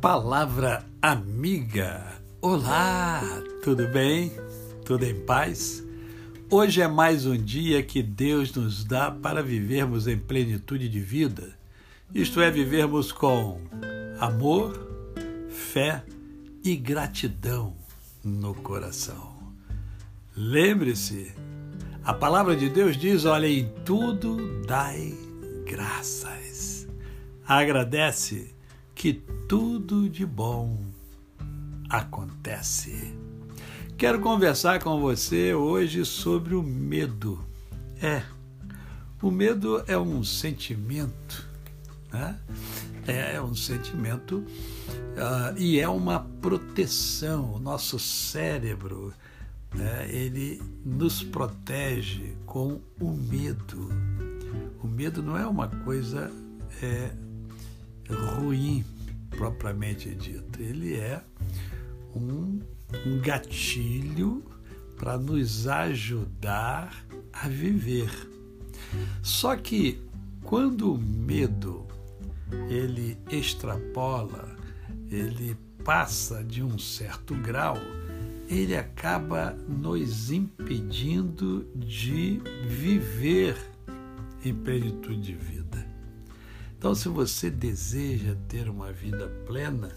[0.00, 2.22] Palavra amiga.
[2.40, 3.20] Olá,
[3.62, 4.32] tudo bem?
[4.82, 5.84] Tudo em paz?
[6.50, 11.54] Hoje é mais um dia que Deus nos dá para vivermos em plenitude de vida,
[12.14, 13.60] isto é, vivermos com
[14.18, 14.72] amor,
[15.50, 16.02] fé
[16.64, 17.76] e gratidão
[18.24, 19.36] no coração.
[20.34, 21.30] Lembre-se,
[22.02, 25.12] a palavra de Deus diz: olha, em tudo dai
[25.66, 26.88] graças.
[27.46, 28.58] Agradece
[29.00, 29.14] que
[29.48, 30.76] tudo de bom
[31.88, 33.16] acontece.
[33.96, 37.42] Quero conversar com você hoje sobre o medo.
[38.02, 38.22] É,
[39.22, 41.48] o medo é um sentimento,
[42.12, 42.38] né?
[43.06, 44.44] É, é um sentimento
[45.16, 47.54] uh, e é uma proteção.
[47.54, 49.14] O nosso cérebro,
[49.74, 53.88] né, ele nos protege com o medo.
[54.84, 56.30] O medo não é uma coisa
[56.82, 57.12] é,
[58.14, 58.84] ruim
[59.30, 60.60] propriamente dito.
[60.60, 61.22] Ele é
[62.14, 62.60] um,
[63.22, 64.44] gatilho
[64.96, 68.10] para nos ajudar a viver.
[69.22, 70.00] Só que
[70.42, 71.86] quando o medo
[72.68, 74.56] ele extrapola,
[75.10, 77.76] ele passa de um certo grau,
[78.48, 83.56] ele acaba nos impedindo de viver
[84.44, 85.59] em plenitude de vida.
[86.80, 89.90] Então, se você deseja ter uma vida plena,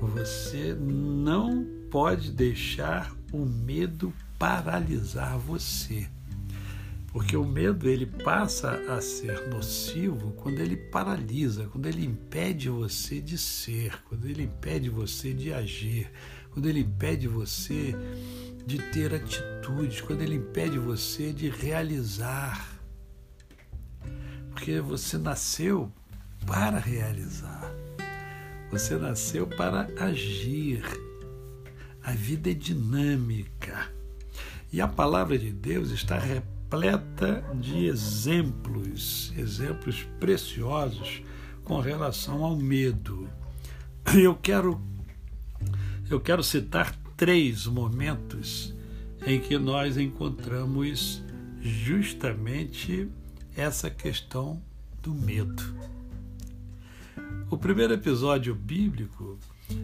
[0.00, 6.08] você não pode deixar o medo paralisar você.
[7.08, 13.20] Porque o medo ele passa a ser nocivo quando ele paralisa, quando ele impede você
[13.20, 16.12] de ser, quando ele impede você de agir,
[16.52, 17.92] quando ele impede você
[18.64, 22.78] de ter atitudes, quando ele impede você de realizar.
[24.52, 25.92] Porque você nasceu
[26.46, 27.72] para realizar.
[28.70, 30.82] Você nasceu para agir.
[32.02, 33.88] A vida é dinâmica.
[34.72, 41.22] E a palavra de Deus está repleta de exemplos, exemplos preciosos
[41.64, 43.28] com relação ao medo.
[44.14, 44.80] Eu quero
[46.08, 48.74] eu quero citar três momentos
[49.24, 51.22] em que nós encontramos
[51.60, 53.08] justamente
[53.56, 54.60] essa questão
[55.02, 55.62] do medo.
[57.50, 59.36] O primeiro episódio bíblico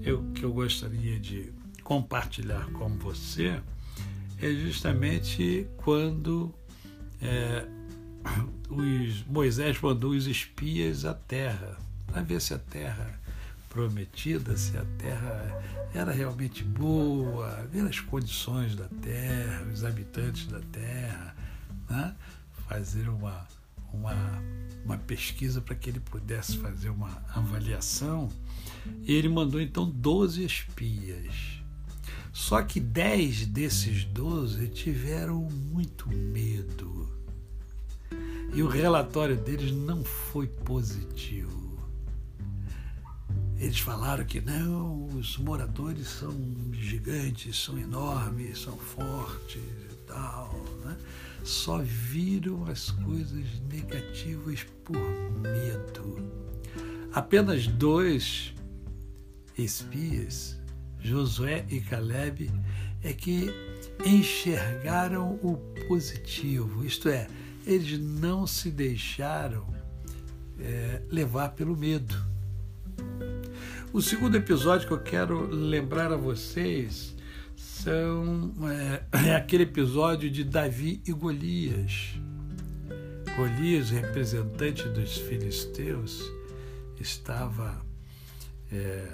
[0.00, 1.52] eu, que eu gostaria de
[1.82, 3.60] compartilhar com você
[4.40, 6.54] é justamente quando
[7.20, 7.66] é,
[8.70, 11.76] os, Moisés mandou os espias à terra,
[12.06, 13.18] para ver se a terra
[13.68, 15.60] prometida, se a terra
[15.92, 21.34] era realmente boa, ver as condições da terra, os habitantes da terra,
[21.90, 22.14] né?
[22.68, 23.48] fazer uma
[23.92, 24.42] uma,
[24.84, 28.28] uma pesquisa para que ele pudesse fazer uma avaliação.
[29.02, 31.58] E ele mandou então 12 espias.
[32.32, 37.08] Só que 10 desses 12 tiveram muito medo.
[38.54, 41.58] E o relatório deles não foi positivo.
[43.58, 46.32] Eles falaram que não, os moradores são
[46.72, 50.54] gigantes, são enormes, são fortes tal.
[50.84, 50.96] Né?
[51.48, 54.98] só viram as coisas negativas por
[55.40, 56.30] medo.
[57.12, 58.52] Apenas dois
[59.56, 60.60] espias,
[61.00, 62.50] Josué e Caleb,
[63.02, 63.48] é que
[64.04, 65.56] enxergaram o
[65.88, 67.26] positivo, isto é,
[67.66, 69.66] eles não se deixaram
[70.60, 72.14] é, levar pelo medo.
[73.90, 77.16] O segundo episódio que eu quero lembrar a vocês
[77.88, 82.14] são é, é aquele episódio de Davi e Golias.
[83.34, 86.22] Golias, representante dos filisteus,
[87.00, 87.80] estava
[88.70, 89.08] é,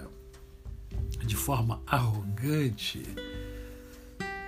[1.24, 3.02] de forma arrogante,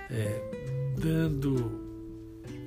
[0.09, 1.79] é, dando,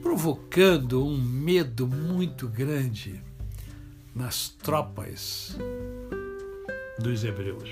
[0.01, 3.21] provocando um medo muito grande
[4.15, 5.59] nas tropas
[6.99, 7.69] dos hebreus.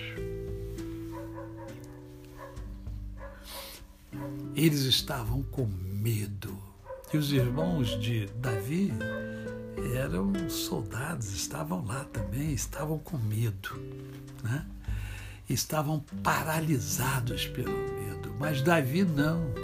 [4.58, 6.58] Eles estavam com medo.
[7.14, 8.92] E os irmãos de Davi
[9.94, 13.80] eram soldados, estavam lá também, estavam com medo.
[14.42, 14.66] Né?
[15.48, 18.34] Estavam paralisados pelo medo.
[18.40, 19.54] Mas Davi não.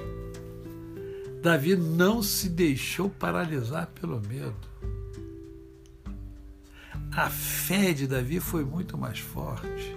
[1.43, 4.55] Davi não se deixou paralisar pelo medo.
[7.11, 9.96] A fé de Davi foi muito mais forte.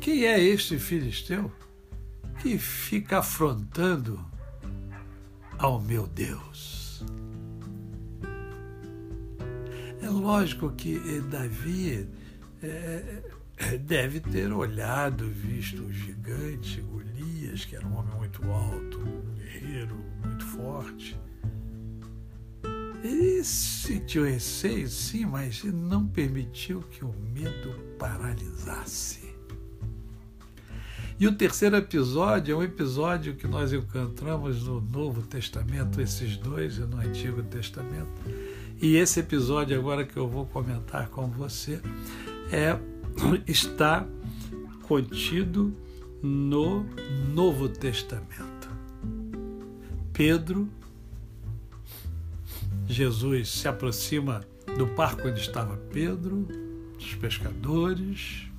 [0.00, 1.52] Quem é este filisteu?
[2.42, 4.18] Que fica afrontando
[5.58, 7.04] ao meu Deus.
[10.02, 10.98] É lógico que
[11.30, 12.08] Davi
[12.60, 13.22] é,
[13.78, 19.96] deve ter olhado, visto o gigante Golias, que era um homem muito alto, um guerreiro
[20.24, 21.16] muito forte.
[23.04, 29.31] Ele sentiu receio, sim, mas não permitiu que o medo paralisasse.
[31.22, 36.78] E o terceiro episódio é um episódio que nós encontramos no Novo Testamento, esses dois,
[36.78, 38.10] e no Antigo Testamento.
[38.80, 41.80] E esse episódio agora que eu vou comentar com você
[42.50, 42.76] é
[43.46, 44.04] está
[44.82, 45.72] contido
[46.20, 46.84] no
[47.32, 48.68] Novo Testamento.
[50.12, 50.68] Pedro,
[52.88, 54.40] Jesus se aproxima
[54.76, 56.48] do parque onde estava Pedro,
[56.98, 58.51] dos pescadores.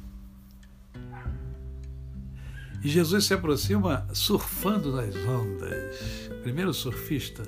[2.83, 6.29] E Jesus se aproxima surfando nas ondas.
[6.41, 7.43] Primeiro surfista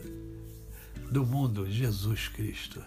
[1.11, 2.81] do mundo, Jesus Cristo.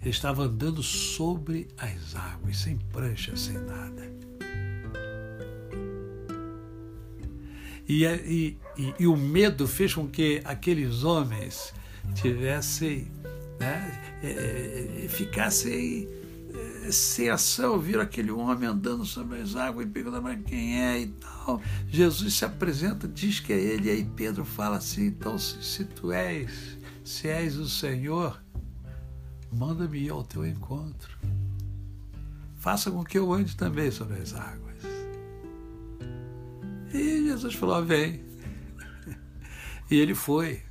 [0.00, 4.10] Ele estava andando sobre as águas, sem prancha, sem nada.
[7.88, 11.72] E, e, e, e o medo fez com que aqueles homens
[12.14, 13.06] tivessem,
[13.60, 16.08] né, é, ficassem
[16.90, 21.06] sem ação, viram aquele homem andando sobre as águas e perguntam, mas quem é e
[21.06, 21.60] tal.
[21.88, 25.84] Jesus se apresenta, diz que é ele, e aí Pedro fala assim, então se, se
[25.84, 28.42] tu és, se és o Senhor,
[29.52, 31.18] manda-me ir ao teu encontro.
[32.56, 34.72] Faça com que eu ande também sobre as águas.
[36.94, 38.22] E Jesus falou: Vem.
[39.90, 40.62] E ele foi.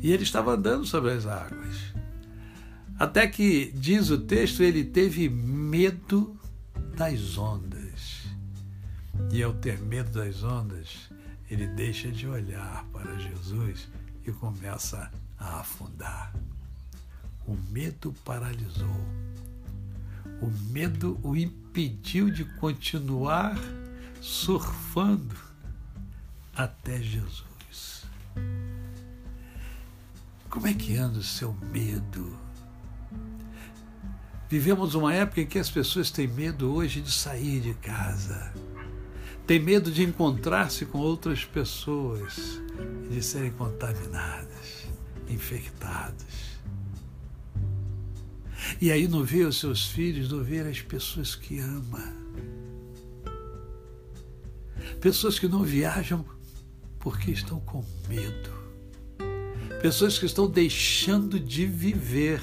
[0.00, 1.93] E ele estava andando sobre as águas.
[2.98, 6.38] Até que, diz o texto, ele teve medo
[6.96, 8.24] das ondas.
[9.32, 11.10] E ao ter medo das ondas,
[11.50, 13.88] ele deixa de olhar para Jesus
[14.26, 16.32] e começa a afundar.
[17.46, 19.04] O medo paralisou.
[20.40, 23.56] O medo o impediu de continuar
[24.20, 25.36] surfando
[26.54, 28.04] até Jesus.
[30.48, 32.43] Como é que anda o seu medo?
[34.48, 38.52] Vivemos uma época em que as pessoas têm medo hoje de sair de casa,
[39.46, 42.60] têm medo de encontrar-se com outras pessoas
[43.10, 44.86] e de serem contaminadas,
[45.28, 46.54] infectadas.
[48.80, 52.12] E aí não vê os seus filhos, não vê as pessoas que ama.
[55.00, 56.24] Pessoas que não viajam
[56.98, 58.50] porque estão com medo.
[59.82, 62.40] Pessoas que estão deixando de viver.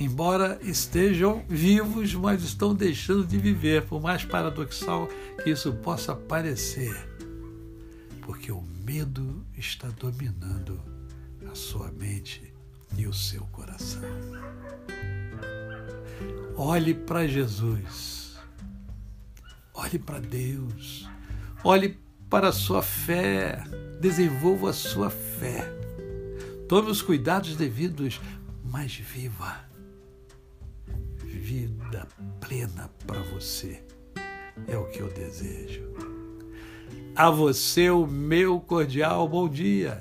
[0.00, 5.06] Embora estejam vivos, mas estão deixando de viver, por mais paradoxal
[5.44, 6.96] que isso possa parecer.
[8.22, 10.80] Porque o medo está dominando
[11.52, 12.50] a sua mente
[12.96, 14.00] e o seu coração.
[16.56, 18.38] Olhe para Jesus.
[19.74, 21.06] Olhe para Deus.
[21.62, 21.98] Olhe
[22.30, 23.62] para a sua fé.
[24.00, 25.62] Desenvolva a sua fé.
[26.66, 28.18] Tome os cuidados devidos,
[28.64, 29.69] mas viva
[31.50, 32.06] vida
[32.40, 33.82] plena para você.
[34.68, 35.82] É o que eu desejo.
[37.16, 40.00] A você, o meu cordial bom dia.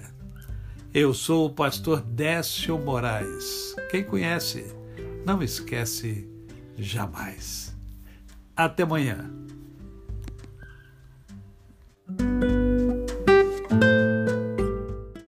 [0.94, 3.76] Eu sou o pastor Décio Moraes.
[3.90, 4.64] Quem conhece,
[5.26, 6.30] não esquece
[6.78, 7.76] jamais.
[8.56, 9.32] Até amanhã.